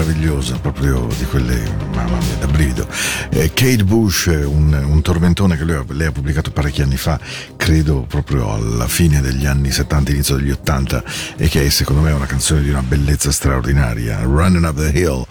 meravigliosa, 0.00 0.58
proprio 0.58 1.06
di 1.18 1.24
quelle, 1.26 1.60
mamma 1.92 2.16
mia, 2.16 2.36
da 2.38 2.46
brivido. 2.46 2.86
Eh, 3.28 3.52
Kate 3.52 3.84
Bush, 3.84 4.26
un, 4.26 4.72
un 4.72 5.02
tormentone 5.02 5.56
che 5.56 5.62
ha, 5.62 5.84
lei 5.88 6.06
ha 6.06 6.12
pubblicato 6.12 6.50
parecchi 6.50 6.80
anni 6.82 6.96
fa, 6.96 7.20
credo 7.56 8.04
proprio 8.08 8.52
alla 8.52 8.88
fine 8.88 9.20
degli 9.20 9.44
anni 9.44 9.70
70, 9.70 10.10
inizio 10.10 10.36
degli 10.36 10.50
80, 10.50 11.04
e 11.36 11.48
che 11.48 11.66
è 11.66 11.68
secondo 11.68 12.00
me 12.00 12.12
una 12.12 12.26
canzone 12.26 12.62
di 12.62 12.70
una 12.70 12.82
bellezza 12.82 13.30
straordinaria. 13.30 14.20
Running 14.22 14.64
Up 14.64 14.76
the 14.76 14.98
Hill, 14.98 15.26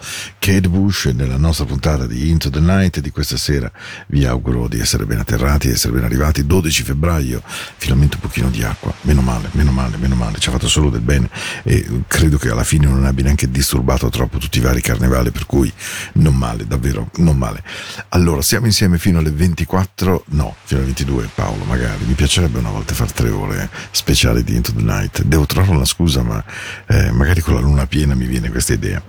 Kate 0.50 0.68
Bush, 0.68 1.04
nella 1.04 1.36
nostra 1.36 1.64
puntata 1.64 2.08
di 2.08 2.28
Into 2.28 2.50
the 2.50 2.58
Night 2.58 2.98
di 2.98 3.12
questa 3.12 3.36
sera 3.36 3.70
vi 4.08 4.24
auguro 4.24 4.66
di 4.66 4.80
essere 4.80 5.06
ben 5.06 5.20
atterrati, 5.20 5.68
di 5.68 5.74
essere 5.74 5.92
ben 5.92 6.02
arrivati. 6.02 6.44
12 6.44 6.82
febbraio, 6.82 7.40
finalmente 7.76 8.16
un 8.16 8.22
pochino 8.22 8.50
di 8.50 8.64
acqua, 8.64 8.92
meno 9.02 9.20
male, 9.20 9.48
meno 9.52 9.70
male, 9.70 9.96
meno 9.96 10.16
male, 10.16 10.40
ci 10.40 10.48
ha 10.48 10.52
fatto 10.52 10.66
solo 10.66 10.90
del 10.90 11.02
bene 11.02 11.30
e 11.62 12.02
credo 12.08 12.36
che 12.36 12.50
alla 12.50 12.64
fine 12.64 12.88
non 12.88 13.04
abbia 13.04 13.22
neanche 13.22 13.48
disturbato 13.48 14.08
troppo 14.08 14.38
tutti 14.38 14.58
i 14.58 14.60
vari 14.60 14.80
carnevali, 14.80 15.30
per 15.30 15.46
cui 15.46 15.72
non 16.14 16.34
male, 16.34 16.66
davvero 16.66 17.08
non 17.18 17.36
male. 17.38 17.62
Allora, 18.08 18.42
siamo 18.42 18.66
insieme 18.66 18.98
fino 18.98 19.20
alle 19.20 19.30
24, 19.30 20.24
no, 20.30 20.56
fino 20.64 20.80
alle 20.80 20.88
22 20.88 21.30
Paolo, 21.32 21.62
magari, 21.62 22.04
mi 22.06 22.14
piacerebbe 22.14 22.58
una 22.58 22.70
volta 22.70 22.92
fare 22.92 23.12
tre 23.14 23.30
ore 23.30 23.70
speciali 23.92 24.42
di 24.42 24.56
Into 24.56 24.72
the 24.72 24.82
Night, 24.82 25.22
devo 25.22 25.46
trovare 25.46 25.70
una 25.76 25.84
scusa 25.84 26.24
ma 26.24 26.42
eh, 26.88 27.12
magari 27.12 27.40
con 27.40 27.54
la 27.54 27.60
luna 27.60 27.86
piena 27.86 28.16
mi 28.16 28.26
viene 28.26 28.50
questa 28.50 28.72
idea. 28.72 29.00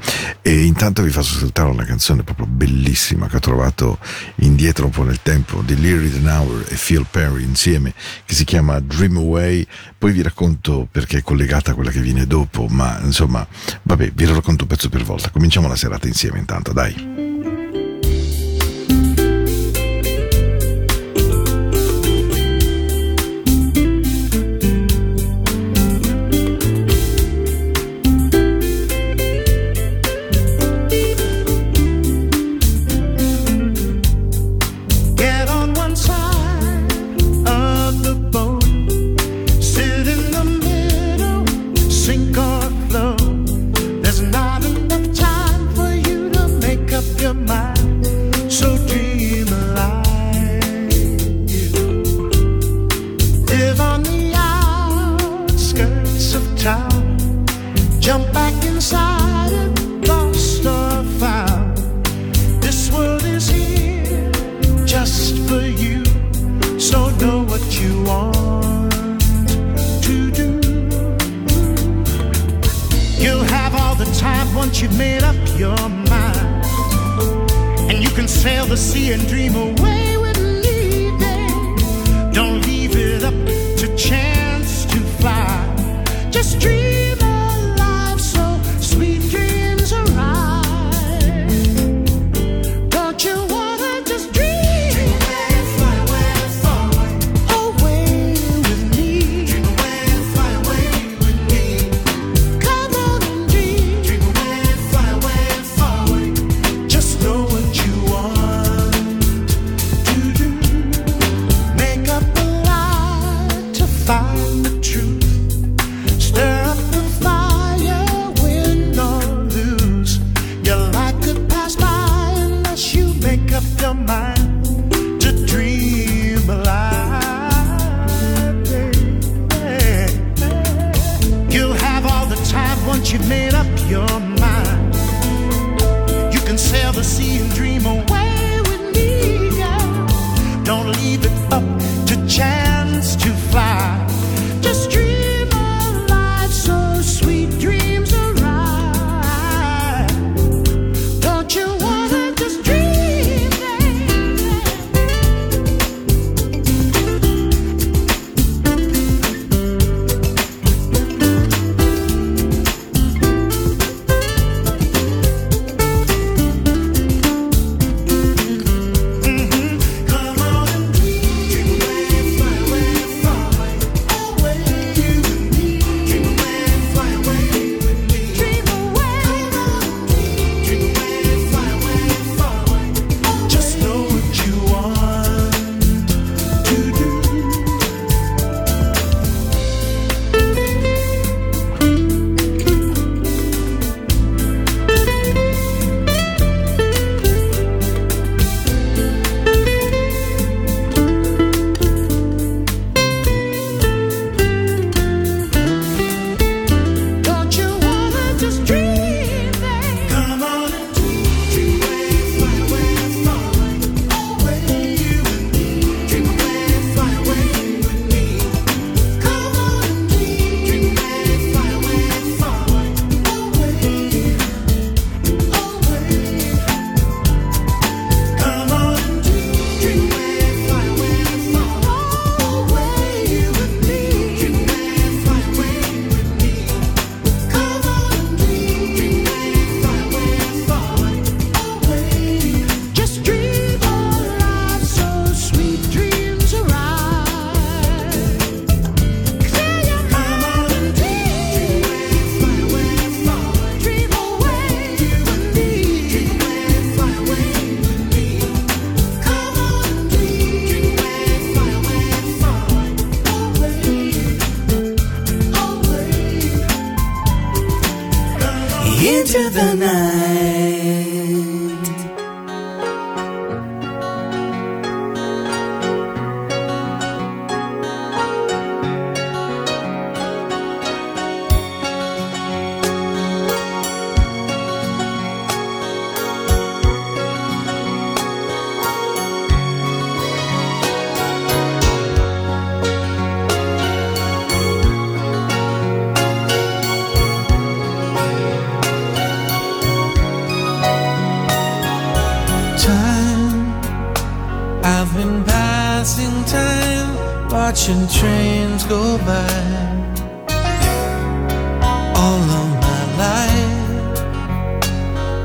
E 0.43 0.65
intanto 0.65 1.01
vi 1.01 1.09
faccio 1.09 1.30
ascoltare 1.35 1.69
una 1.69 1.85
canzone 1.85 2.23
proprio 2.23 2.45
bellissima 2.45 3.27
che 3.27 3.37
ho 3.37 3.39
trovato 3.39 3.99
indietro 4.35 4.85
un 4.85 4.91
po' 4.91 5.03
nel 5.03 5.21
tempo 5.21 5.61
di 5.61 5.79
Leary 5.79 6.09
Denauer 6.09 6.65
e 6.69 6.75
Phil 6.75 7.05
Perry 7.09 7.43
insieme, 7.43 7.93
che 8.25 8.33
si 8.33 8.45
chiama 8.45 8.79
Dream 8.79 9.17
Away, 9.17 9.65
poi 9.97 10.11
vi 10.11 10.21
racconto 10.21 10.87
perché 10.89 11.19
è 11.19 11.23
collegata 11.23 11.71
a 11.71 11.73
quella 11.73 11.91
che 11.91 12.01
viene 12.01 12.25
dopo, 12.25 12.67
ma 12.67 12.99
insomma, 13.03 13.45
vabbè, 13.83 14.11
vi 14.13 14.25
racconto 14.25 14.63
un 14.63 14.69
pezzo 14.69 14.89
per 14.89 15.03
volta. 15.03 15.29
Cominciamo 15.29 15.67
la 15.67 15.75
serata 15.75 16.07
insieme 16.07 16.39
intanto, 16.39 16.73
dai. 16.73 17.60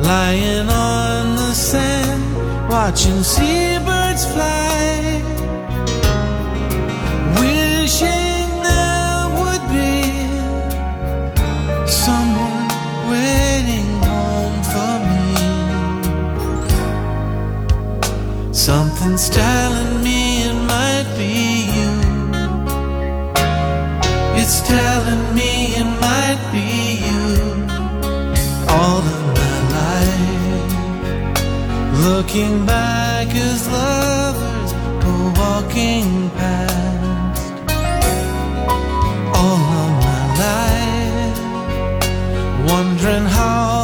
Lying 0.07 0.69
on 0.69 1.35
the 1.35 1.53
sand 1.53 2.23
watching 2.71 3.23
seabirds 3.25 4.25
fly 4.33 5.23
wishing 7.41 8.49
there 8.69 9.27
would 9.41 9.65
be 9.75 9.99
someone 12.05 12.69
waiting 13.11 13.91
home 14.07 14.61
for 14.73 14.97
me 15.11 15.35
something's 18.53 19.29
telling 19.29 19.95
me 20.05 20.21
it 20.51 20.59
might 20.73 21.09
be 21.19 21.35
you. 21.77 21.93
it's 24.41 24.59
telling 24.69 25.25
me 25.35 25.51
it 25.81 25.91
might 26.01 26.41
be 26.53 26.66
Looking 32.07 32.65
back 32.65 33.27
as 33.35 33.67
lovers 33.69 34.73
go 35.03 35.15
walking 35.43 36.31
past. 36.39 37.53
All 39.41 39.63
of 39.83 39.91
my 40.07 40.23
life, 40.45 41.39
wondering 42.71 43.27
how 43.39 43.76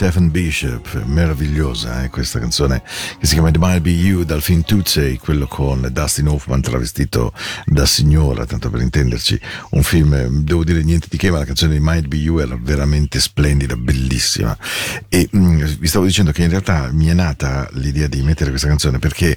Stephen 0.00 0.30
Bishop, 0.30 1.04
meravigliosa 1.04 2.04
eh, 2.04 2.08
questa 2.08 2.38
canzone 2.38 2.82
che 3.18 3.26
si 3.26 3.34
chiama 3.34 3.50
It 3.50 3.58
Might 3.58 3.82
Be 3.82 3.90
You 3.90 4.24
dal 4.24 4.40
film 4.40 4.62
Tootsie, 4.62 5.18
quello 5.18 5.46
con 5.46 5.86
Dustin 5.92 6.26
Hoffman 6.26 6.62
travestito 6.62 7.34
da 7.66 7.84
signora, 7.84 8.46
tanto 8.46 8.70
per 8.70 8.80
intenderci. 8.80 9.38
Un 9.72 9.82
film, 9.82 10.42
devo 10.42 10.64
dire 10.64 10.82
niente 10.82 11.06
di 11.10 11.18
che, 11.18 11.30
ma 11.30 11.36
la 11.36 11.44
canzone 11.44 11.74
di 11.74 11.80
Might 11.82 12.06
Be 12.06 12.16
You 12.16 12.38
era 12.38 12.56
veramente 12.58 13.20
splendida, 13.20 13.76
bellissima. 13.76 14.56
E 15.06 15.28
mh, 15.30 15.64
vi 15.78 15.86
stavo 15.86 16.06
dicendo 16.06 16.32
che 16.32 16.44
in 16.44 16.48
realtà 16.48 16.88
mi 16.90 17.08
è 17.08 17.12
nata 17.12 17.68
l'idea 17.72 18.06
di 18.06 18.22
mettere 18.22 18.48
questa 18.48 18.68
canzone 18.68 18.98
perché 18.98 19.36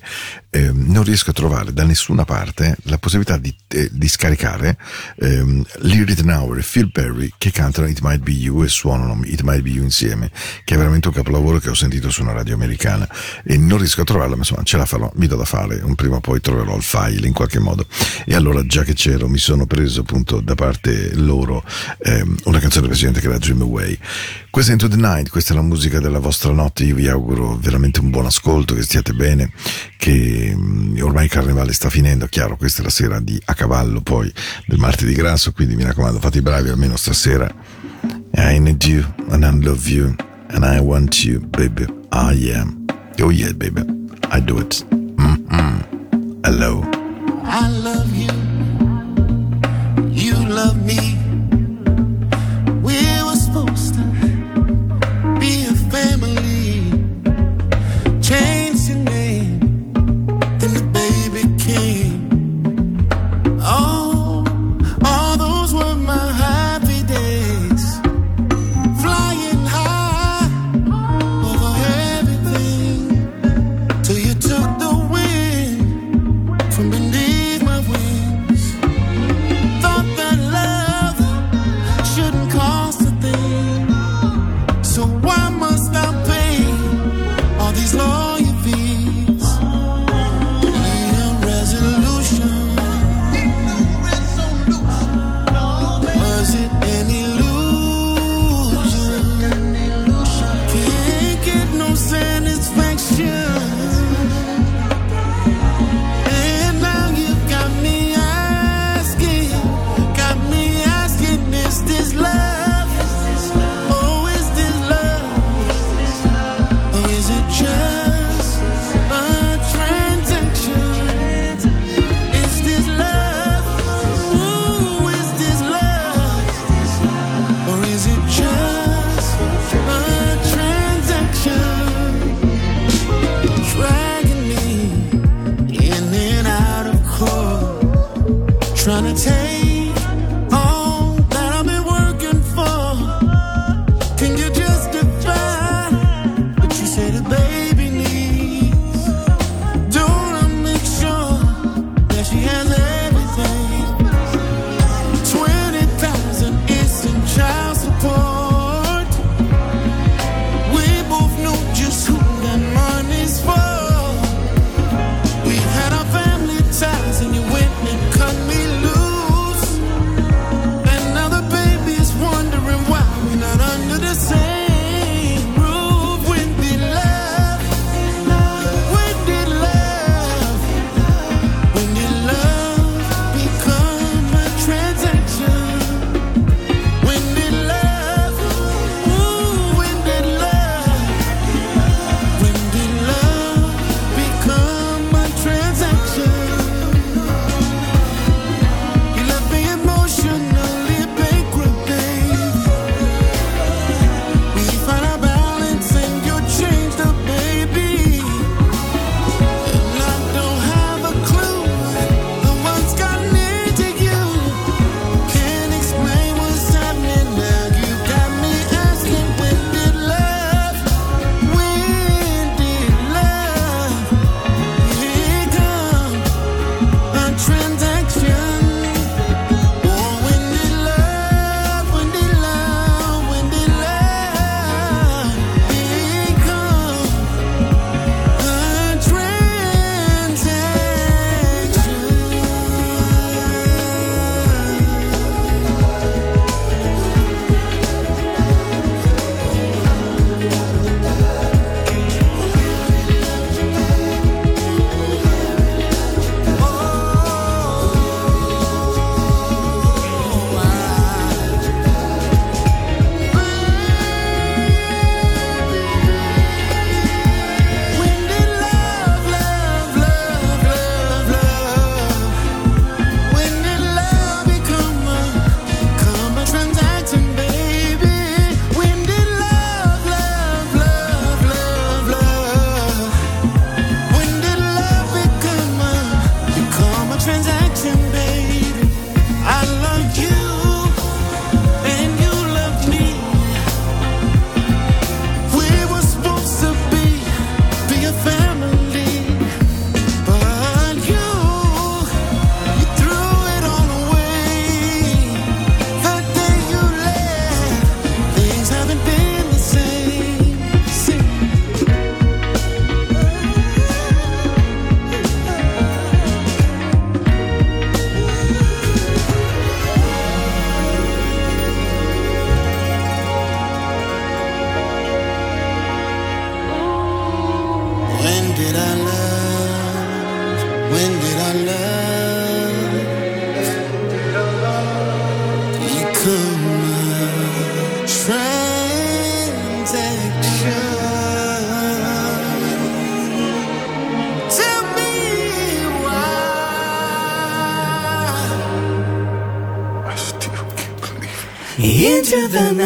eh, 0.53 0.71
non 0.71 1.03
riesco 1.03 1.31
a 1.31 1.33
trovare 1.33 1.73
da 1.73 1.83
nessuna 1.83 2.25
parte 2.25 2.77
la 2.83 2.99
possibilità 2.99 3.37
di, 3.37 3.53
eh, 3.69 3.89
di 3.91 4.07
scaricare 4.07 4.77
ehm, 5.19 5.65
Lee 5.79 6.05
Ritenour 6.05 6.59
e 6.59 6.61
Phil 6.61 6.91
Perry 6.91 7.31
che 7.39 7.49
cantano 7.49 7.87
It 7.87 8.01
Might 8.01 8.21
Be 8.21 8.33
You 8.33 8.61
e 8.61 8.67
suonano 8.67 9.19
It 9.23 9.41
Might 9.41 9.63
Be 9.63 9.71
You 9.71 9.83
insieme, 9.83 10.29
che 10.63 10.75
è 10.75 10.77
veramente 10.77 11.07
un 11.07 11.15
capolavoro 11.15 11.57
che 11.57 11.71
ho 11.71 11.73
sentito 11.73 12.11
su 12.11 12.21
una 12.21 12.33
radio 12.33 12.53
americana 12.53 13.09
e 13.43 13.57
non 13.57 13.79
riesco 13.79 14.01
a 14.01 14.03
trovarla, 14.03 14.35
ma 14.35 14.41
insomma 14.41 14.61
ce 14.61 14.77
la 14.77 14.85
farò, 14.85 15.11
mi 15.15 15.25
do 15.25 15.35
da 15.35 15.45
fare, 15.45 15.81
un 15.81 15.95
prima 15.95 16.17
o 16.17 16.21
poi 16.21 16.39
troverò 16.39 16.75
il 16.75 16.83
file 16.83 17.25
in 17.25 17.33
qualche 17.33 17.57
modo. 17.59 17.87
E 18.23 18.35
allora 18.35 18.63
già 18.63 18.83
che 18.83 18.93
c'ero 18.93 19.27
mi 19.27 19.39
sono 19.39 19.65
preso 19.65 20.01
appunto 20.01 20.39
da 20.39 20.53
parte 20.53 21.15
loro 21.15 21.63
ehm, 21.97 22.35
una 22.43 22.59
canzone 22.59 22.85
precedente 22.85 23.21
che 23.21 23.27
era 23.27 23.39
Dream 23.39 23.61
Away. 23.61 23.97
Questa 24.51 24.69
è 24.69 24.75
Into 24.75 24.87
the 24.87 25.01
Night, 25.01 25.29
questa 25.29 25.53
è 25.53 25.55
la 25.55 25.63
musica 25.63 25.99
della 25.99 26.19
vostra 26.19 26.51
notte, 26.51 26.83
io 26.83 26.93
vi 26.93 27.07
auguro 27.07 27.57
veramente 27.57 28.01
un 28.01 28.11
buon 28.11 28.27
ascolto, 28.27 28.75
che 28.75 28.83
stiate 28.83 29.13
bene, 29.13 29.51
che 29.97 30.42
mm, 30.55 31.01
ormai 31.01 31.25
il 31.25 31.29
carnevale 31.31 31.73
sta 31.73 31.89
finendo, 31.89 32.25
chiaro, 32.27 32.57
questa 32.57 32.81
è 32.81 32.83
la 32.83 32.89
sera 32.89 33.19
di 33.19 33.39
a 33.45 33.53
cavallo 33.53 34.01
poi 34.01 34.31
del 34.65 34.79
martedì 34.79 35.13
grasso, 35.13 35.51
quindi 35.51 35.75
mi 35.75 35.83
raccomando 35.83 36.19
fate 36.19 36.39
i 36.39 36.41
bravi 36.41 36.69
almeno 36.69 36.95
stasera. 36.97 37.49
I 38.35 38.59
need 38.59 38.83
you 38.83 39.03
and 39.29 39.43
I 39.43 39.63
love 39.65 39.87
you 39.89 40.15
and 40.49 40.63
I 40.63 40.79
want 40.79 41.23
you, 41.23 41.39
baby. 41.39 41.85
I 42.11 42.51
am. 42.53 42.85
Oh 43.21 43.29
yeah, 43.31 43.53
baby. 43.53 43.81
I 44.31 44.41
do 44.41 44.59
it. 44.59 44.83
Mhm. 44.89 46.41
Hello. 46.43 46.83
I 47.45 47.69
love 47.81 48.11
you. 48.15 48.31
You 50.11 50.35
love 50.47 50.75
me. 50.83 51.12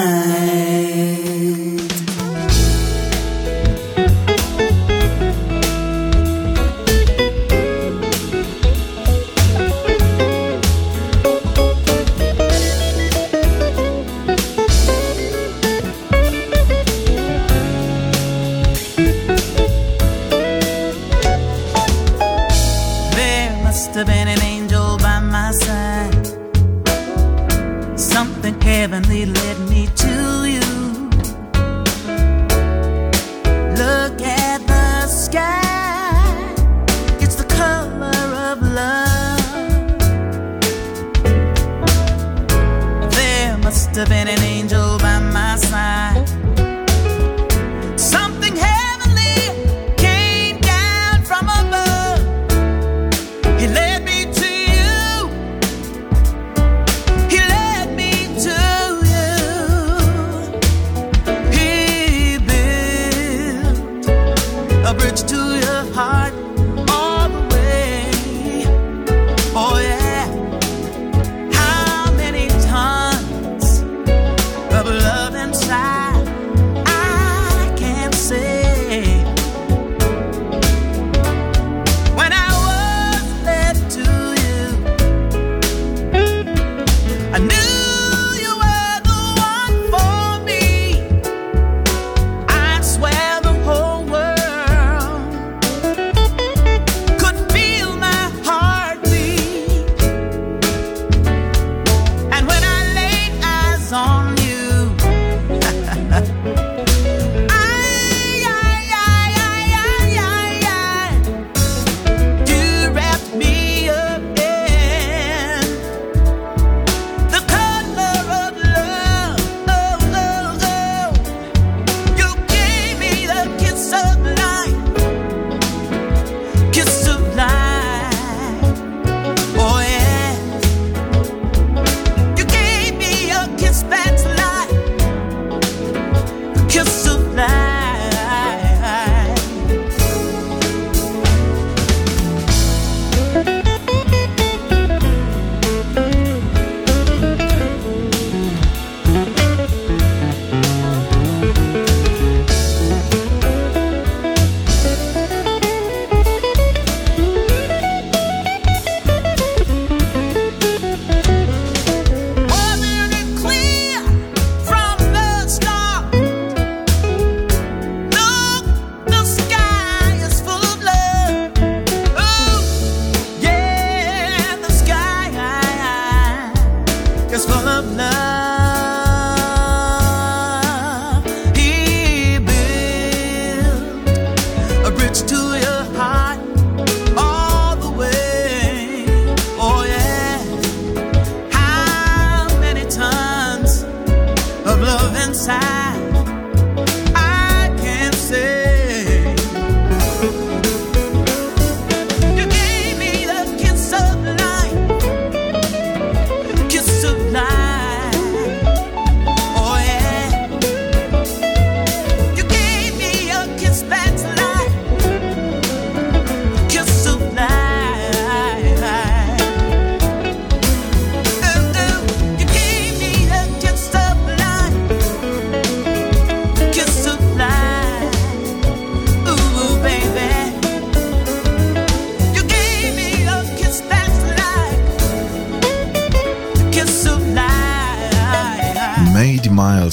Night. 0.08 0.67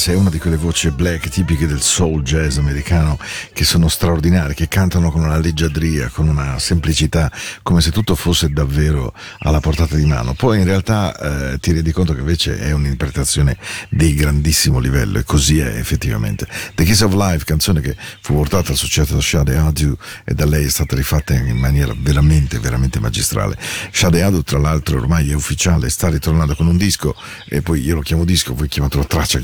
Miles 0.04 0.08
è 0.08 0.14
una 0.14 0.30
di 0.30 0.38
quelle 0.38 0.56
voci 0.56 0.90
black 0.90 1.28
tipiche 1.28 1.66
del 1.66 1.80
soul 1.80 2.22
jazz 2.22 2.58
americano 2.58 3.18
che 3.52 3.64
sono 3.64 3.88
straordinarie, 3.88 4.54
che 4.54 4.68
cantano 4.68 5.10
con 5.10 5.22
una 5.22 5.38
leggiadria, 5.38 6.08
con 6.08 6.28
una 6.28 6.58
semplicità, 6.58 7.30
come 7.62 7.80
se 7.80 7.90
tutto 7.90 8.14
fosse 8.14 8.50
davvero 8.50 9.12
alla 9.40 9.60
portata 9.60 9.96
di 9.96 10.04
mano. 10.04 10.34
Poi 10.34 10.58
in 10.58 10.64
realtà 10.64 11.52
eh, 11.52 11.58
ti 11.58 11.72
rendi 11.72 11.92
conto 11.92 12.12
che 12.12 12.20
invece 12.20 12.58
è 12.58 12.72
un'interpretazione 12.72 13.56
di 13.88 14.14
grandissimo 14.14 14.78
livello 14.78 15.18
e 15.18 15.24
così 15.24 15.58
è 15.58 15.76
effettivamente. 15.76 16.46
The 16.74 16.84
Kiss 16.84 17.00
of 17.00 17.14
Life, 17.14 17.44
canzone 17.44 17.80
che 17.80 17.96
fu 18.20 18.34
portata 18.34 18.72
al 18.72 18.76
successo 18.76 19.14
da 19.14 19.20
Shade 19.20 19.56
Adu 19.56 19.96
e 20.24 20.34
da 20.34 20.44
lei 20.44 20.66
è 20.66 20.70
stata 20.70 20.96
rifatta 20.96 21.34
in 21.34 21.56
maniera 21.56 21.94
veramente, 21.96 22.58
veramente 22.58 23.00
magistrale. 23.00 23.56
Shade 23.90 24.22
Adu 24.22 24.42
tra 24.42 24.58
l'altro 24.58 24.98
ormai 24.98 25.30
è 25.30 25.34
ufficiale, 25.34 25.88
sta 25.88 26.08
ritornando 26.08 26.54
con 26.54 26.66
un 26.66 26.76
disco 26.76 27.14
e 27.48 27.62
poi 27.62 27.80
io 27.80 27.94
lo 27.94 28.00
chiamo 28.00 28.24
disco, 28.24 28.54
voi 28.54 28.68
chiamatelo 28.68 29.06
traccia, 29.06 29.38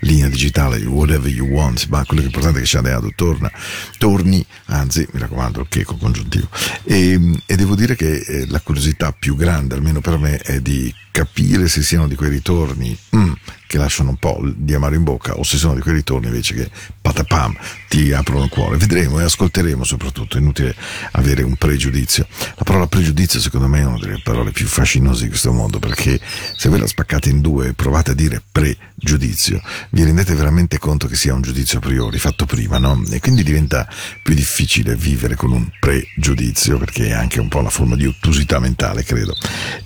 linea 0.00 0.28
digitale, 0.28 0.84
whatever 0.84 1.30
you 1.30 1.46
want, 1.48 1.86
ma 1.88 2.04
quello 2.04 2.22
che 2.22 2.28
è 2.28 2.30
importante 2.30 2.58
è 2.58 2.62
che 2.62 2.68
Shade 2.68 2.92
Adu 2.92 3.10
torna, 3.14 3.50
torni, 3.98 4.44
anzi 4.66 5.06
mi 5.12 5.20
raccomando, 5.20 5.60
il 5.60 5.66
checo 5.68 5.96
congiuntivo. 5.96 6.48
E, 6.84 7.40
e 7.46 7.56
devo 7.56 7.74
dire 7.74 7.96
che 7.96 8.16
eh, 8.16 8.46
la 8.48 8.60
curiosità 8.60 9.12
più 9.12 9.36
grande, 9.36 9.74
almeno 9.74 10.00
per 10.00 10.18
me, 10.18 10.38
è 10.38 10.60
di 10.60 10.92
capire 11.10 11.68
se 11.68 11.82
siano 11.82 12.06
di 12.06 12.14
quei 12.14 12.30
ritorni 12.30 12.96
mm, 13.16 13.32
che 13.68 13.78
lasciano 13.78 14.08
un 14.08 14.16
po' 14.16 14.40
di 14.56 14.74
amaro 14.74 14.94
in 14.94 15.04
bocca 15.04 15.34
o 15.34 15.44
se 15.44 15.58
sono 15.58 15.74
di 15.74 15.80
quei 15.80 15.94
ritorni 15.94 16.26
invece 16.26 16.54
che 16.54 16.70
patapam 17.02 17.54
ti 17.86 18.12
aprono 18.12 18.44
il 18.44 18.50
cuore. 18.50 18.78
Vedremo 18.78 19.20
e 19.20 19.24
ascolteremo 19.24 19.84
soprattutto, 19.84 20.38
è 20.38 20.40
inutile 20.40 20.74
avere 21.12 21.42
un 21.42 21.54
pregiudizio. 21.54 22.26
La 22.56 22.64
parola 22.64 22.86
pregiudizio 22.86 23.38
secondo 23.40 23.68
me 23.68 23.80
è 23.80 23.84
una 23.84 23.98
delle 23.98 24.20
parole 24.24 24.50
più 24.52 24.66
fascinose 24.66 25.24
di 25.24 25.28
questo 25.28 25.52
mondo 25.52 25.78
perché 25.78 26.18
se 26.56 26.68
voi 26.70 26.78
la 26.80 26.86
spaccate 26.86 27.28
in 27.28 27.40
due 27.42 27.68
e 27.68 27.72
provate 27.74 28.12
a 28.12 28.14
dire 28.14 28.42
pregiudizio, 28.50 29.60
vi 29.90 30.02
rendete 30.02 30.34
veramente 30.34 30.78
conto 30.78 31.06
che 31.06 31.16
sia 31.16 31.34
un 31.34 31.42
giudizio 31.42 31.78
a 31.78 31.82
priori, 31.82 32.18
fatto 32.18 32.46
prima, 32.46 32.78
no? 32.78 33.02
E 33.10 33.20
quindi 33.20 33.42
diventa 33.42 33.86
più 34.22 34.34
difficile 34.34 34.96
vivere 34.96 35.34
con 35.34 35.52
un 35.52 35.68
pregiudizio 35.78 36.78
perché 36.78 37.08
è 37.08 37.12
anche 37.12 37.38
un 37.38 37.48
po' 37.48 37.58
una 37.58 37.68
forma 37.68 37.96
di 37.96 38.06
ottusità 38.06 38.58
mentale, 38.58 39.04
credo. 39.04 39.36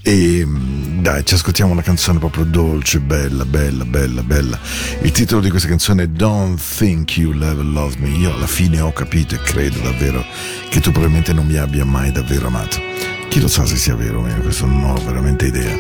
E 0.02 0.46
dai, 0.46 1.24
ci 1.24 1.34
ascoltiamo 1.34 1.72
una 1.72 1.82
canzone 1.82 2.20
proprio 2.20 2.44
dolce, 2.44 3.00
bella, 3.00 3.44
bella, 3.44 3.70
bella, 3.84 4.22
bella. 4.22 4.58
Il 5.00 5.10
titolo 5.10 5.40
di 5.40 5.50
questa 5.50 5.68
canzone 5.68 6.04
è 6.04 6.06
Don't 6.06 6.60
Think 6.76 7.16
You'll 7.16 7.42
Ever 7.42 7.64
Love 7.64 7.96
Me. 7.98 8.08
Io 8.10 8.34
alla 8.34 8.46
fine 8.46 8.80
ho 8.80 8.92
capito 8.92 9.34
e 9.34 9.38
credo 9.38 9.80
davvero 9.80 10.24
che 10.68 10.80
tu 10.80 10.90
probabilmente 10.90 11.32
non 11.32 11.46
mi 11.46 11.56
abbia 11.56 11.84
mai 11.84 12.12
davvero 12.12 12.46
amato. 12.46 12.80
Chi 13.28 13.40
lo 13.40 13.48
sa 13.48 13.64
se 13.64 13.76
sia 13.76 13.94
vero 13.94 14.18
o 14.18 14.22
meno, 14.22 14.40
questo 14.42 14.66
non 14.66 14.84
ho 14.84 14.94
veramente 15.04 15.46
idea. 15.46 15.74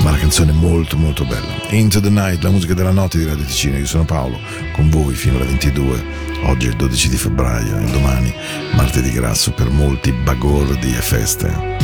Ma 0.00 0.10
la 0.10 0.16
canzone 0.16 0.52
è 0.52 0.54
molto 0.54 0.96
molto 0.96 1.24
bella. 1.24 1.52
Into 1.70 2.00
the 2.00 2.10
Night, 2.10 2.42
la 2.42 2.50
musica 2.50 2.74
della 2.74 2.90
notte 2.90 3.18
di 3.18 3.26
Radio 3.26 3.44
Ticino. 3.44 3.76
Io 3.76 3.86
sono 3.86 4.04
Paolo, 4.04 4.38
con 4.72 4.88
voi 4.90 5.14
fino 5.14 5.36
alle 5.36 5.46
22. 5.46 6.02
Oggi 6.44 6.66
è 6.66 6.70
il 6.70 6.76
12 6.76 7.08
di 7.08 7.16
febbraio 7.16 7.78
e 7.78 7.90
domani, 7.90 8.34
martedì 8.74 9.10
grasso, 9.12 9.52
per 9.52 9.70
molti 9.70 10.12
bagordi 10.12 10.94
e 10.94 11.00
feste. 11.00 11.74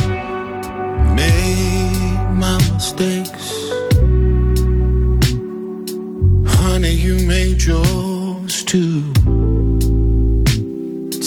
made 1.15 2.33
my 2.33 2.57
mistakes. 2.73 3.60
Honey, 6.71 6.91
you 6.91 7.15
made 7.27 7.61
yours 7.61 8.63
too. 8.63 9.03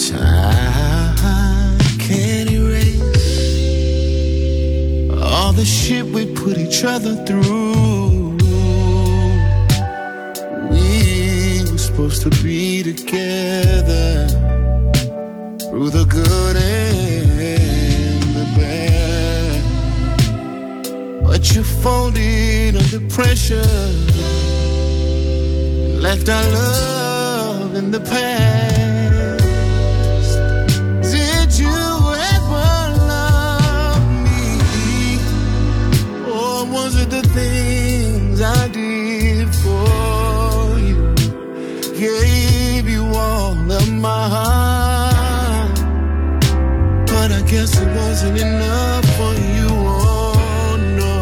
Time 0.09 1.77
can't 1.99 2.49
erase 2.49 2.99
all 5.21 5.53
the 5.53 5.63
shit 5.63 6.03
we 6.03 6.25
put 6.33 6.57
each 6.57 6.83
other 6.83 7.15
through. 7.27 8.37
We 10.71 11.61
were 11.69 11.77
supposed 11.77 12.23
to 12.23 12.31
be 12.43 12.81
together 12.81 14.27
through 15.69 15.91
the 15.91 16.05
good 16.09 16.55
and 16.55 18.23
the 18.33 18.45
bad. 18.57 19.61
But 21.23 21.53
you 21.53 21.63
folded 21.63 22.77
under 22.77 22.99
pressure, 23.13 23.93
left 26.05 26.29
our 26.29 26.47
love 26.61 27.75
in 27.75 27.89
the 27.89 27.99
past. 27.99 29.43
Did 31.15 31.49
you 31.61 31.77
ever 32.35 32.71
love 33.13 34.03
me? 34.27 34.45
Or 36.39 36.55
was 36.75 36.91
it 37.03 37.09
the 37.17 37.23
things 37.39 38.39
I 38.39 38.67
did 38.67 39.47
for 39.63 40.77
you? 40.87 40.99
Gave 42.05 42.85
you 42.95 43.03
all 43.25 43.57
of 43.79 43.87
my 44.07 44.23
heart. 44.35 45.77
But 47.11 47.29
I 47.39 47.41
guess 47.51 47.71
it 47.83 47.89
wasn't 48.01 48.37
enough 48.49 49.05
for 49.17 49.33
you. 49.55 49.69
Oh 50.07 50.75
no. 51.01 51.17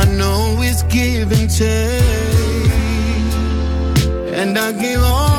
I 0.00 0.04
know 0.18 0.40
it's 0.68 0.82
give 0.84 1.32
and 1.32 1.50
take. 1.50 2.09
And 4.50 4.58
I 4.58 4.72
give 4.72 5.00
all 5.00 5.29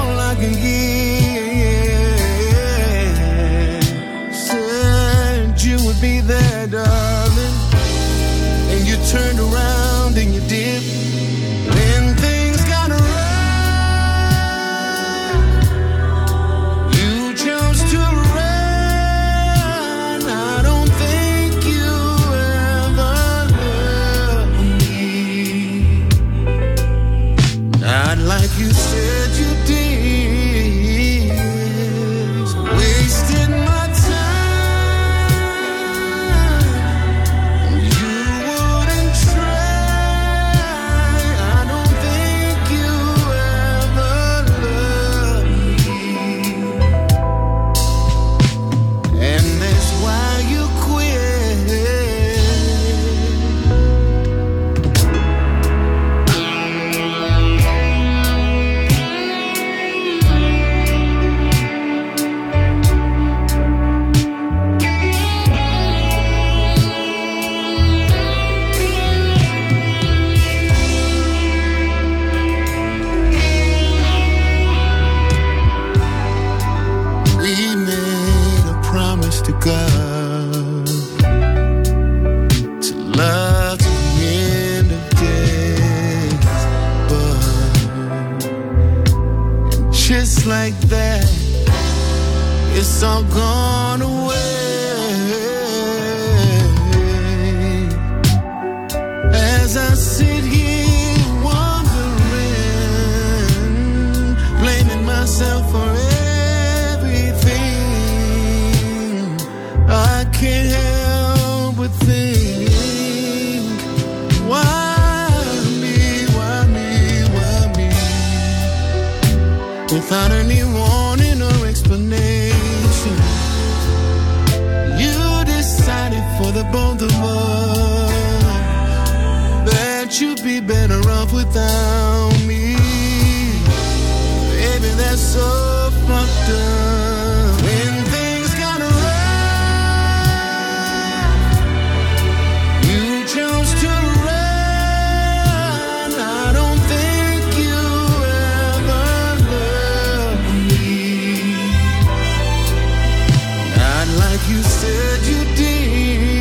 you 154.49 154.63
said 154.63 155.25
you 155.25 155.55
did. 155.55 156.40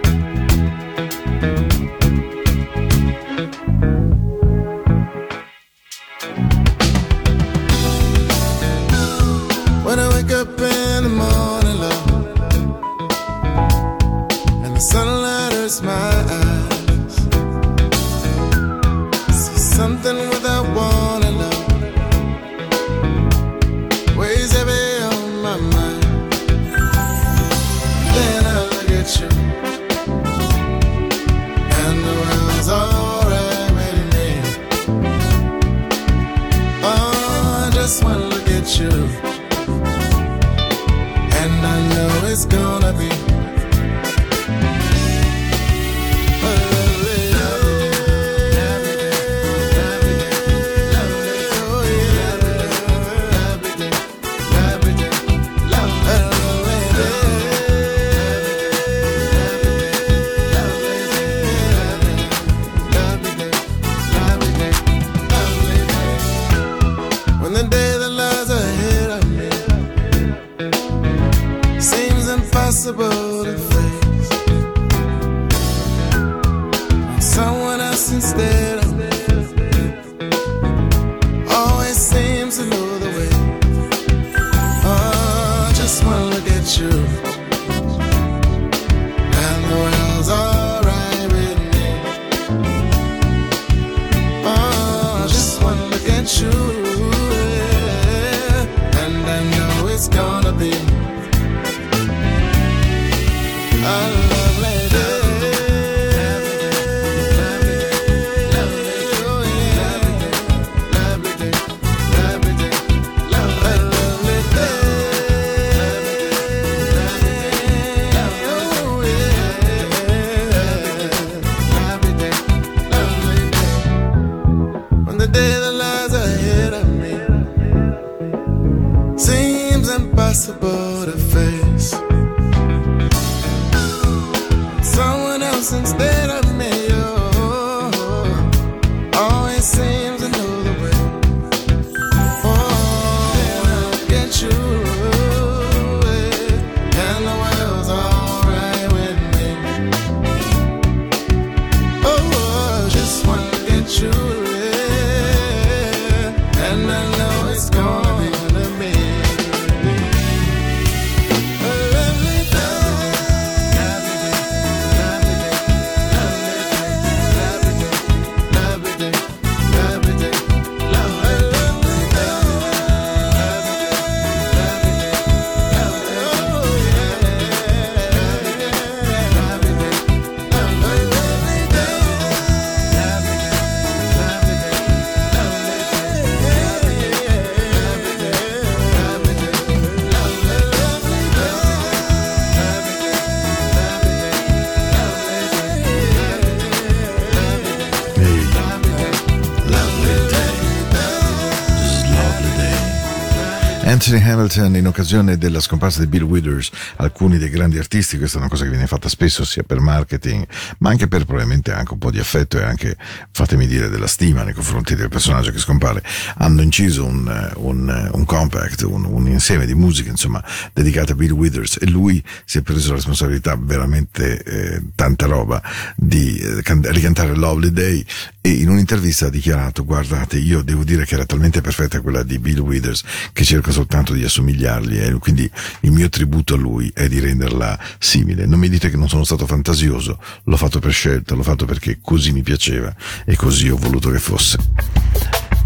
Hamilton 204.41 204.75
in 204.75 204.87
occasione 204.87 205.37
della 205.37 205.59
scomparsa 205.59 205.99
di 205.99 206.07
Bill 206.07 206.23
Withers, 206.23 206.71
alcuni 206.95 207.37
dei 207.37 207.49
grandi 207.49 207.77
artisti, 207.77 208.17
questa 208.17 208.37
è 208.37 208.39
una 208.39 208.49
cosa 208.49 208.63
che 208.63 208.71
viene 208.71 208.87
fatta 208.87 209.07
spesso 209.07 209.45
sia 209.45 209.61
per 209.61 209.79
marketing, 209.79 210.47
ma 210.79 210.89
anche 210.89 211.07
per 211.07 211.25
probabilmente 211.25 211.71
anche 211.71 211.93
un 211.93 211.99
po' 211.99 212.09
di 212.09 212.17
affetto 212.17 212.57
e 212.57 212.63
anche, 212.63 212.97
fatemi 213.31 213.67
dire, 213.67 213.87
della 213.89 214.07
stima 214.07 214.41
nei 214.41 214.53
confronti 214.53 214.95
del 214.95 215.09
personaggio 215.09 215.51
che 215.51 215.59
scompare, 215.59 216.01
hanno 216.37 216.63
inciso 216.63 217.05
un, 217.05 217.51
un, 217.57 218.09
un 218.13 218.25
compact, 218.25 218.81
un, 218.81 219.05
un, 219.05 219.27
insieme 219.27 219.67
di 219.67 219.75
musiche, 219.75 220.09
insomma, 220.09 220.43
dedicate 220.73 221.11
a 221.11 221.15
Bill 221.15 221.31
Withers 221.31 221.77
e 221.79 221.87
lui 221.87 222.23
si 222.43 222.57
è 222.57 222.61
preso 222.61 222.89
la 222.89 222.95
responsabilità 222.95 223.55
veramente 223.55 224.41
eh, 224.43 224.81
tanta 224.95 225.27
roba 225.27 225.61
di 225.95 226.39
eh, 226.39 226.63
ricantare 226.89 227.35
Lovely 227.35 227.71
Day 227.71 228.03
e 228.41 228.49
in 228.49 228.69
un'intervista 228.69 229.27
ha 229.27 229.29
dichiarato, 229.29 229.85
guardate, 229.85 230.39
io 230.39 230.63
devo 230.63 230.83
dire 230.83 231.05
che 231.05 231.13
era 231.13 231.25
talmente 231.25 231.61
perfetta 231.61 232.01
quella 232.01 232.23
di 232.23 232.39
Bill 232.39 232.59
Withers 232.59 233.03
che 233.33 233.43
cerco 233.43 233.71
soltanto 233.71 234.13
di 234.13 234.23
assomigliargli 234.31 234.97
e 234.97 235.13
quindi 235.19 235.49
il 235.81 235.91
mio 235.91 236.07
tributo 236.07 236.53
a 236.53 236.57
lui 236.57 236.89
è 236.93 237.09
di 237.09 237.19
renderla 237.19 237.77
simile. 237.99 238.45
Non 238.45 238.59
mi 238.59 238.69
dite 238.69 238.89
che 238.89 238.95
non 238.95 239.09
sono 239.09 239.25
stato 239.25 239.45
fantasioso, 239.45 240.17
l'ho 240.45 240.57
fatto 240.57 240.79
per 240.79 240.91
scelta, 240.91 241.35
l'ho 241.35 241.43
fatto 241.43 241.65
perché 241.65 241.99
così 242.01 242.31
mi 242.31 242.41
piaceva 242.41 242.95
e 243.25 243.35
così 243.35 243.69
ho 243.69 243.75
voluto 243.75 244.09
che 244.09 244.19
fosse. 244.19 244.57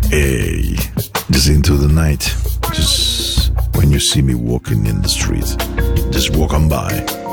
Hey, 0.09 0.75
just 1.27 1.47
into 1.47 1.77
the 1.77 1.91
night, 1.91 2.35
just 2.71 3.51
when 3.75 3.91
you 3.91 3.99
see 3.99 4.21
me 4.21 4.33
walking 4.33 4.85
in 4.87 5.01
the 5.01 5.09
street, 5.09 5.55
just 6.11 6.35
walk 6.35 6.53
on 6.53 6.67
by. 6.67 7.24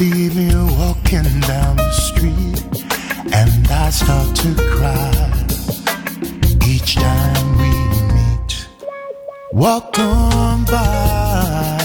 See 0.00 0.30
me 0.30 0.48
walking 0.78 1.28
down 1.40 1.76
the 1.76 1.92
street 1.92 2.84
and 3.34 3.68
I 3.68 3.90
start 3.90 4.34
to 4.36 4.54
cry 4.74 5.12
each 6.66 6.94
time 6.94 7.48
we 7.58 7.70
meet, 8.14 8.68
walk 9.52 9.98
on 9.98 10.64
by. 10.64 11.79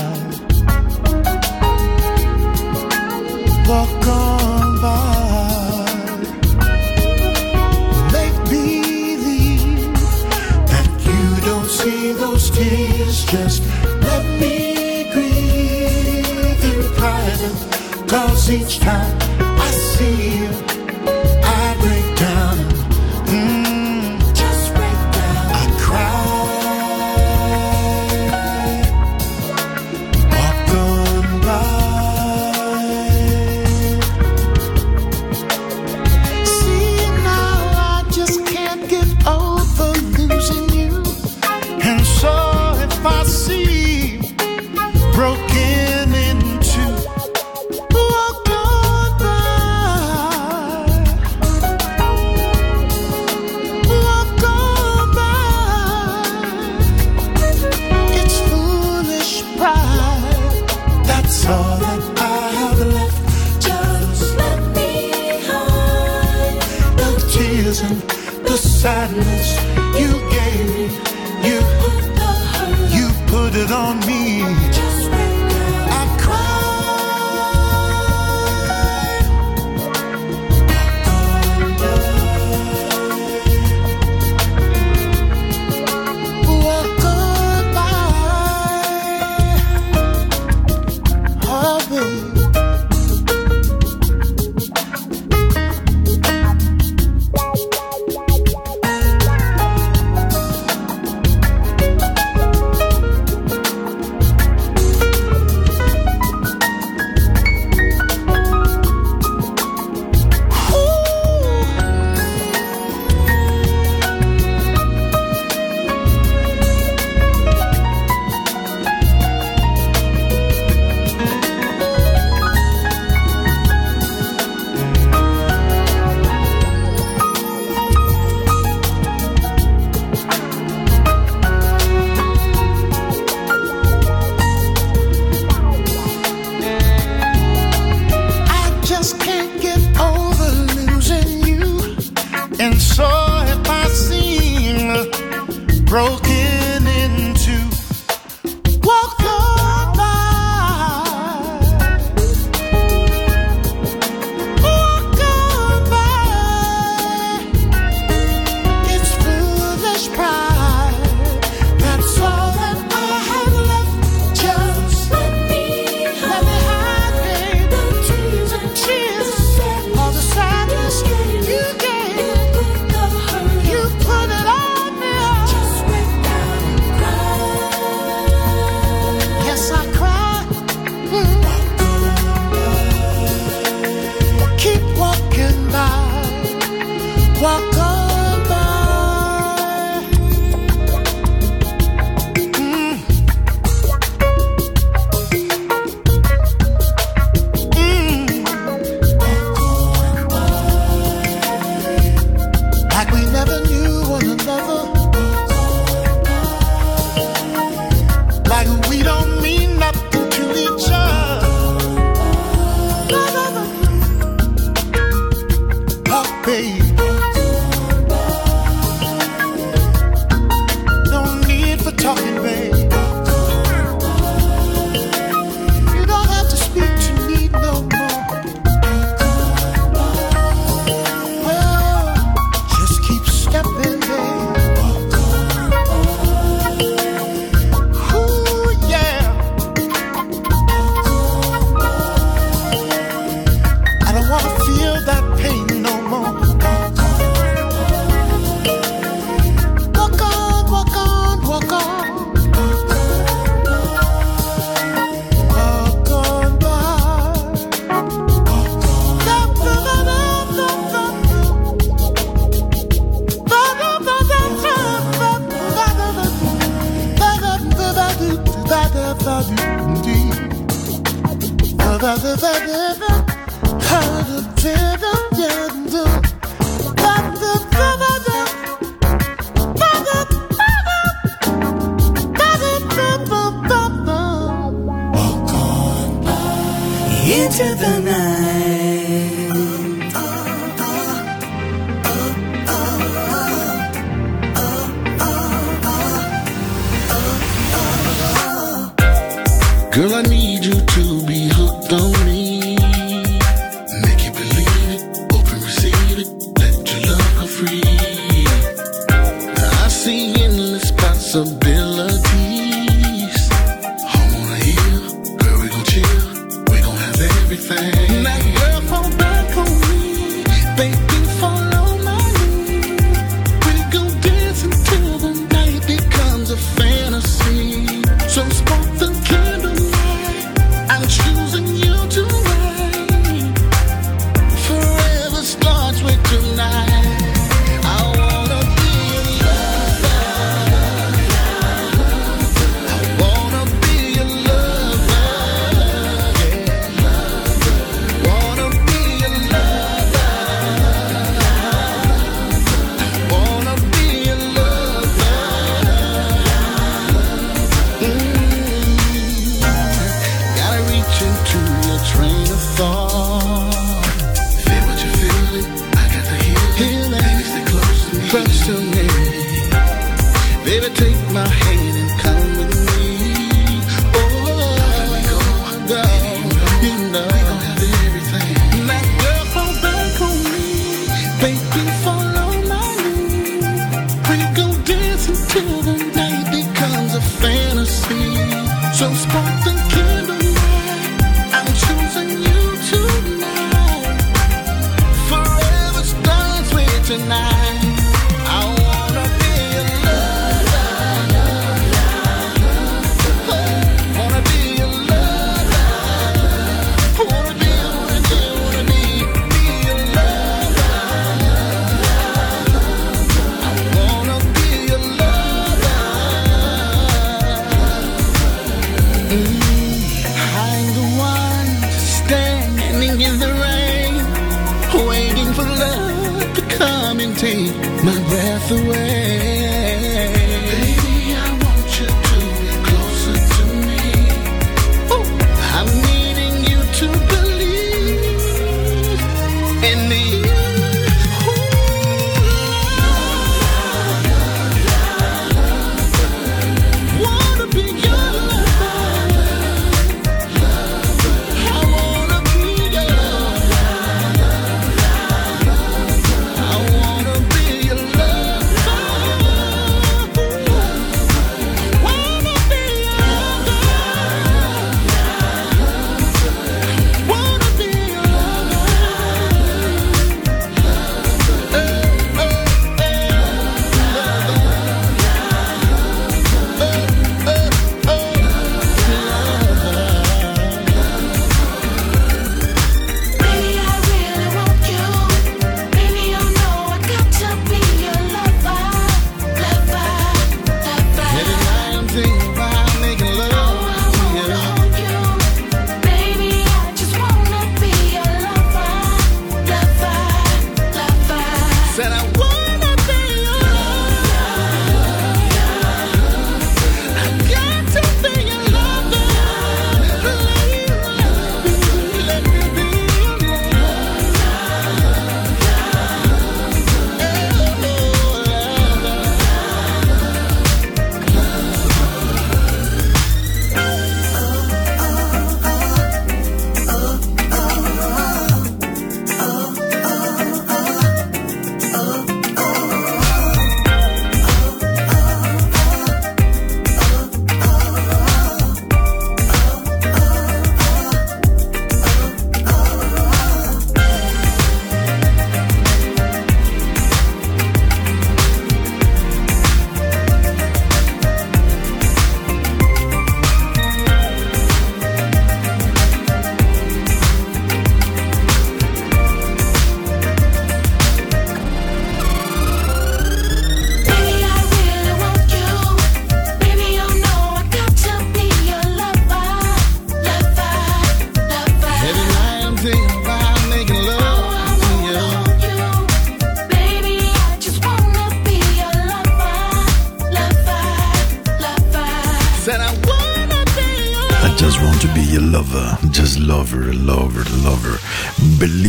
much 18.75 18.83
time. 18.83 19.14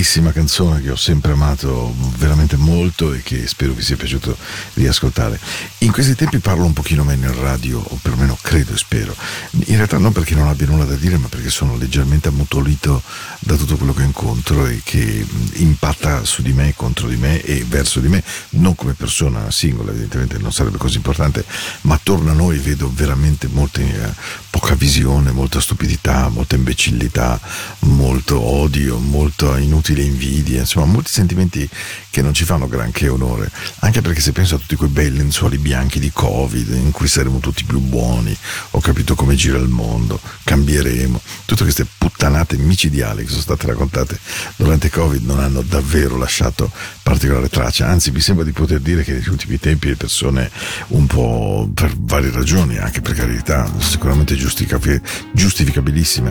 Bellissima 0.06 0.30
canzone 0.30 0.80
che 0.82 0.90
ho 0.90 0.96
sempre 0.96 1.32
amato 1.32 1.92
veramente 2.16 2.56
molto 2.56 3.12
e 3.12 3.22
che 3.22 3.48
spero 3.48 3.72
vi 3.72 3.82
sia 3.82 3.96
piaciuto 3.96 4.36
riascoltare. 4.74 5.36
In 5.78 5.90
questi 5.90 6.14
tempi 6.14 6.38
parlo 6.38 6.64
un 6.64 6.72
pochino 6.72 7.02
meno 7.02 7.26
in 7.26 7.40
radio, 7.40 7.80
o 7.80 7.98
perlomeno 8.00 8.38
credo 8.40 8.72
e 8.72 8.76
spero. 8.76 9.16
In 9.50 9.74
realtà 9.74 9.98
non 9.98 10.12
perché 10.12 10.36
non 10.36 10.46
abbia 10.46 10.68
nulla 10.68 10.84
da 10.84 10.94
dire, 10.94 11.18
ma 11.18 11.26
perché 11.26 11.50
sono 11.50 11.76
leggermente 11.76 12.28
ammutolito 12.28 13.02
da 13.40 13.56
tutto 13.56 13.76
quello 13.76 13.92
che 13.92 14.04
incontro 14.04 14.66
e 14.66 14.80
che 14.84 15.26
impatta 15.54 16.24
su 16.24 16.40
di 16.40 16.52
me, 16.52 16.72
contro 16.76 17.08
di 17.08 17.16
me 17.16 17.42
e 17.42 17.64
verso 17.66 17.98
di 17.98 18.06
me, 18.06 18.22
non 18.50 18.76
come 18.76 18.92
persona 18.92 19.50
singola, 19.50 19.90
evidentemente 19.90 20.38
non 20.38 20.52
sarebbe 20.52 20.78
così 20.78 20.98
importante, 20.98 21.44
ma 21.82 21.94
attorno 21.94 22.30
a 22.30 22.34
noi 22.34 22.58
vedo 22.58 22.88
veramente 22.94 23.48
molte, 23.50 23.82
eh, 23.82 24.12
poca 24.58 24.74
visione, 24.74 25.32
molta 25.32 25.60
stupidità, 25.60 26.30
molta 26.30 26.54
imbecillità, 26.54 27.38
molto 27.80 28.40
odio, 28.40 28.98
molta 28.98 29.58
inutile 29.58 30.00
invidia, 30.02 30.60
insomma 30.60 30.86
molti 30.86 31.10
sentimenti 31.10 31.68
che 32.16 32.22
non 32.22 32.32
ci 32.32 32.44
fanno 32.44 32.66
granché 32.66 33.08
onore, 33.08 33.50
anche 33.80 34.00
perché 34.00 34.22
se 34.22 34.32
penso 34.32 34.54
a 34.54 34.58
tutti 34.58 34.74
quei 34.74 34.88
bei 34.88 35.12
lenzuoli 35.12 35.58
bianchi 35.58 36.00
di 36.00 36.10
Covid 36.10 36.72
in 36.72 36.90
cui 36.90 37.08
saremo 37.08 37.40
tutti 37.40 37.62
più 37.64 37.78
buoni, 37.78 38.34
ho 38.70 38.80
capito 38.80 39.14
come 39.14 39.34
gira 39.34 39.58
il 39.58 39.68
mondo, 39.68 40.18
cambieremo, 40.44 41.20
tutte 41.44 41.64
queste 41.64 41.86
puttanate 41.98 42.56
micidiali 42.56 43.22
che 43.22 43.28
sono 43.28 43.42
state 43.42 43.66
raccontate 43.66 44.18
durante 44.56 44.88
Covid 44.88 45.26
non 45.26 45.40
hanno 45.40 45.60
davvero 45.60 46.16
lasciato 46.16 46.72
particolare 47.02 47.50
traccia, 47.50 47.86
anzi 47.86 48.10
mi 48.12 48.20
sembra 48.20 48.46
di 48.46 48.52
poter 48.52 48.80
dire 48.80 49.04
che 49.04 49.12
negli 49.12 49.28
ultimi 49.28 49.58
tempi 49.58 49.88
le 49.88 49.96
persone 49.96 50.50
un 50.88 51.06
po' 51.06 51.68
per 51.74 51.92
varie 51.98 52.30
ragioni, 52.30 52.78
anche 52.78 53.02
per 53.02 53.12
carità, 53.12 53.70
sicuramente 53.76 54.36
giustificabi- 54.36 55.02
giustificabilissime, 55.32 56.30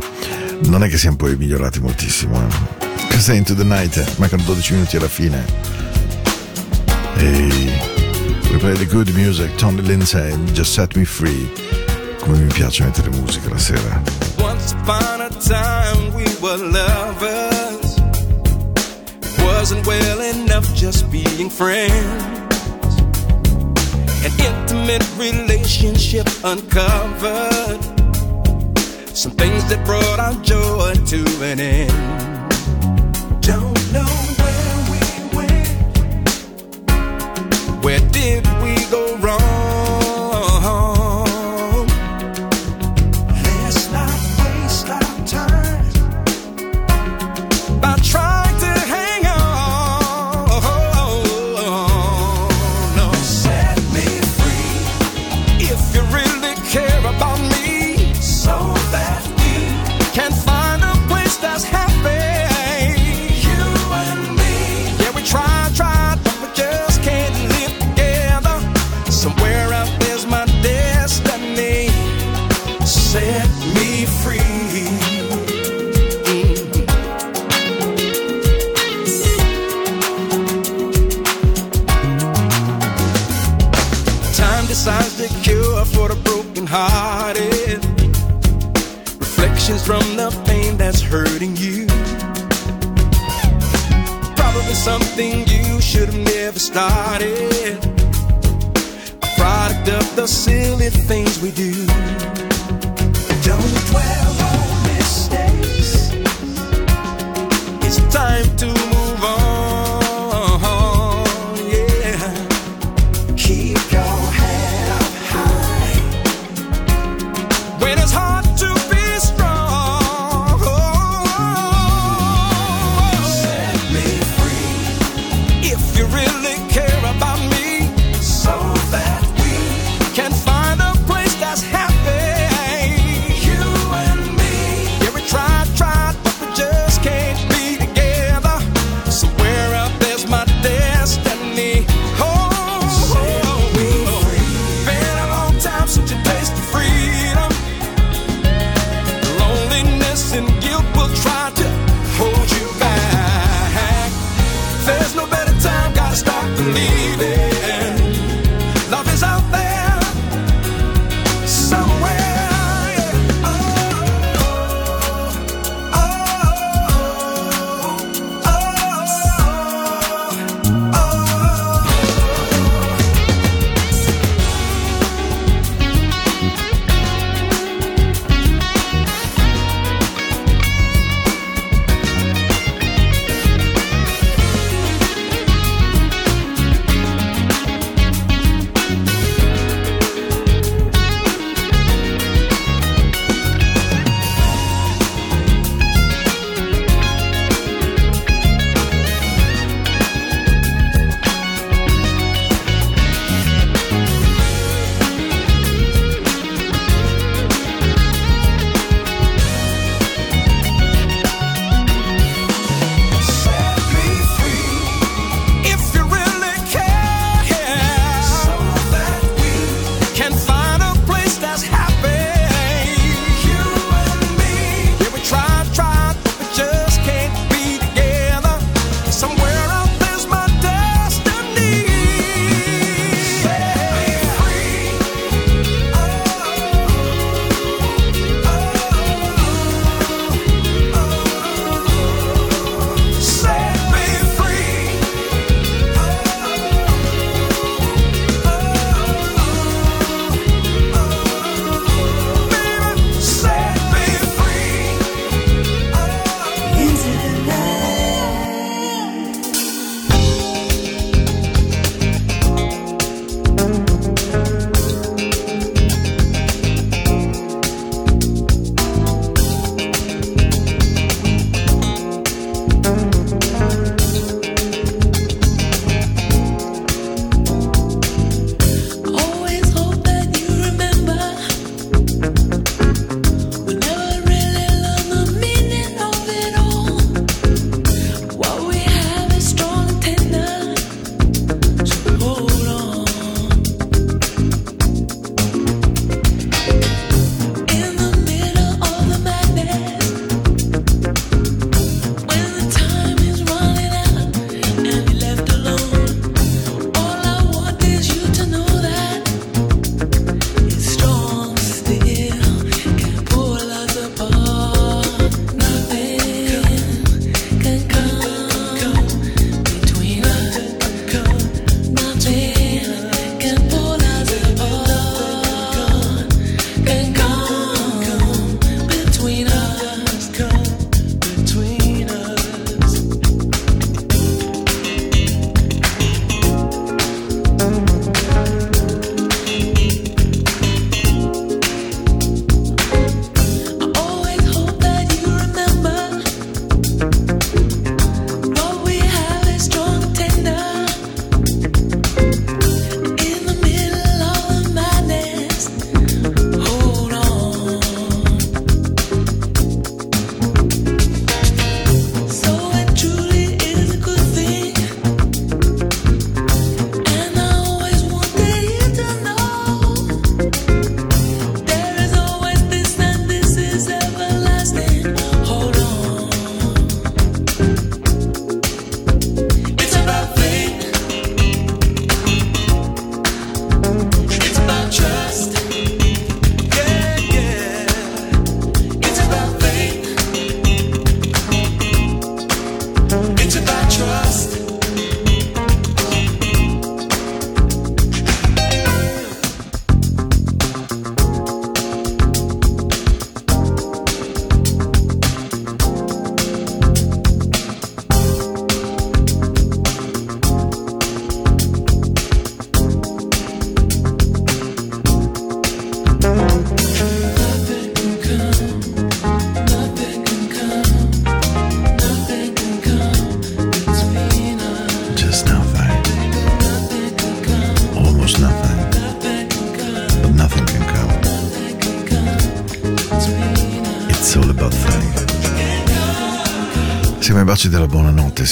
non 0.64 0.84
è 0.84 0.90
che 0.90 0.98
siamo 0.98 1.18
poi 1.18 1.36
migliorati 1.36 1.80
moltissimo. 1.80 2.42
Eh. 2.42 2.85
Questa 3.08 3.34
è 3.34 3.36
Into 3.36 3.56
the 3.56 3.64
Night, 3.64 4.18
mancano 4.18 4.44
12 4.44 4.74
minuti 4.74 4.98
alla 4.98 5.08
fine. 5.08 5.44
E 7.18 7.48
we 8.52 8.58
play 8.58 8.74
the 8.76 8.86
good 8.86 9.10
music, 9.10 9.56
Tony 9.56 9.82
Lindsay, 9.82 10.36
Just 10.52 10.74
Set 10.74 10.96
Me 10.96 11.06
Free. 11.06 11.50
Come 12.20 12.40
mi 12.40 12.52
piace 12.54 12.84
mettere 12.84 13.10
musica 13.10 13.50
la 13.50 13.58
sera. 13.58 14.02
Once 14.38 14.74
upon 14.74 15.22
a 15.22 15.30
time 15.30 16.14
we 16.14 16.26
were 16.42 16.58
lovers. 16.58 18.00
Wasn't 19.44 19.86
well 19.86 20.22
enough 20.22 20.72
just 20.74 21.10
being 21.10 21.50
friends. 21.50 22.24
An 24.24 24.32
intimate 24.40 25.06
relationship 25.18 26.28
uncovered. 26.44 27.80
Some 29.16 29.32
things 29.32 29.64
that 29.70 29.86
brought 29.86 30.20
our 30.20 30.34
joy 30.44 30.94
to 31.06 31.24
an 31.42 31.58
end. 31.62 31.90
Don't 33.42 33.94
know 33.94 34.35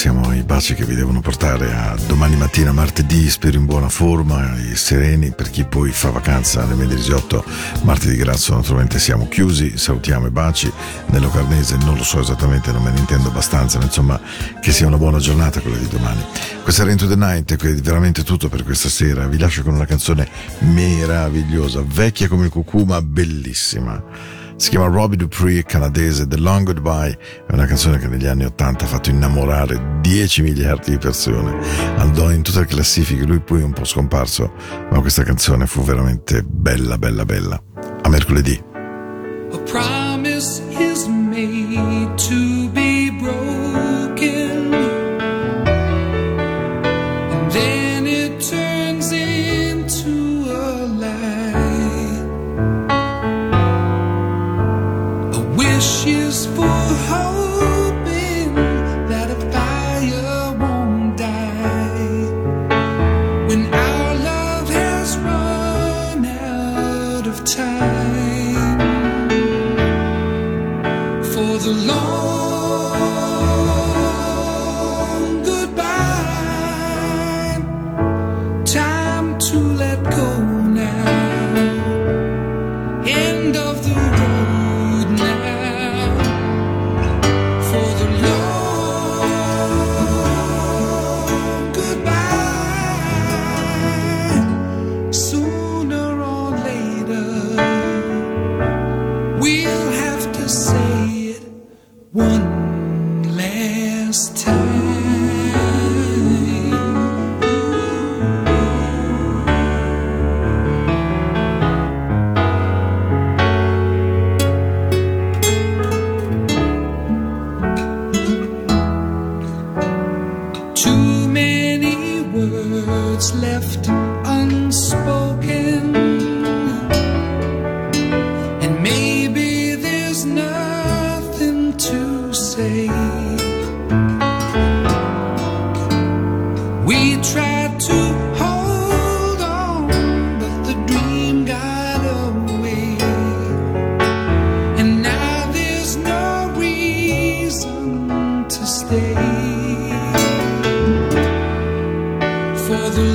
siamo 0.04 0.34
i 0.34 0.43
baci 0.43 0.74
che 0.74 0.84
vi 0.84 0.95
devono 0.95 1.22
portare 1.22 1.72
a 1.72 1.95
domani 2.08 2.36
mattina, 2.36 2.74
martedì, 2.74 3.30
spero 3.30 3.56
in 3.56 3.66
buona 3.66 3.88
forma 3.88 4.54
e 4.58 4.76
sereni 4.76 5.32
per 5.32 5.49
chi 5.49 5.64
poi 5.64 5.91
fa 5.91 6.10
vacanza 6.10 6.62
alle 6.62 6.86
18, 6.86 7.45
martedì 7.84 8.18
grasso 8.18 8.54
naturalmente 8.54 8.99
siamo 8.99 9.30
chiusi, 9.30 9.78
salutiamo 9.78 10.28
i 10.28 10.30
baci, 10.30 10.70
nello 11.06 11.30
carnese 11.30 11.78
non 11.78 11.95
lo 11.95 12.04
so 12.04 12.20
esattamente, 12.20 12.74
non 12.74 12.84
me 12.84 12.91
ne 12.91 12.99
intendo 12.99 13.30
abbastanza, 13.30 13.78
ma 13.78 13.86
insomma 13.86 14.20
che 14.60 14.74
sia 14.74 14.88
una 14.88 14.97
buona 14.97 15.20
giornata 15.20 15.62
quella 15.62 15.78
di 15.78 15.88
domani. 15.88 16.22
Questa 16.64 16.82
era 16.82 16.91
Into 16.91 17.08
the 17.08 17.16
Night, 17.16 17.56
è 17.56 17.74
veramente 17.76 18.24
tutto 18.24 18.49
per 18.49 18.66
questa 18.66 18.89
sera, 18.89 19.26
vi 19.28 19.38
lascio 19.38 19.64
con 19.64 19.74
una 19.74 19.86
canzone 19.86 20.28
meravigliosa, 20.60 21.82
vecchia 21.82 22.28
come 22.28 22.43
il 22.43 22.51
cucù 22.51 22.84
ma 22.84 23.01
bellissima. 23.01 24.41
Si 24.56 24.70
chiama 24.70 24.86
Robbie 24.86 25.18
Dupree, 25.18 25.64
canadese, 25.64 26.28
The 26.28 26.38
Long 26.38 26.66
Goodbye, 26.66 27.18
è 27.47 27.54
una 27.54 27.66
canzone 27.66 27.97
che 27.97 28.08
negli 28.08 28.28
anni 28.28 28.45
80 28.45 28.86
ha 28.86 28.88
fatto 28.88 29.10
innamorare 29.10 29.82
10 30.04 30.41
miliardi 30.41 30.91
di 30.91 30.97
persone. 30.97 31.58
Andò 31.95 32.30
in 32.30 32.43
tutte 32.43 32.60
le 32.60 32.66
classifiche, 32.66 33.24
lui 33.24 33.39
poi 33.39 33.62
è 33.62 33.64
un 33.64 33.72
po' 33.72 33.86
scomparso, 33.86 34.51
ma 34.91 34.99
questa 34.99 35.24
canzone 35.24 35.66
fu 35.66 35.82
veramente 35.82 36.43
bella, 36.43 36.97
bella, 36.97 37.24
bella. 37.24 37.64
A 38.01 38.10
mercoledì. 38.10 38.62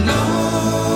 alone 0.06 0.87